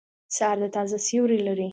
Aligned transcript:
سهار 0.35 0.57
د 0.61 0.63
تازه 0.75 0.97
سیوری 1.07 1.39
لري. 1.47 1.67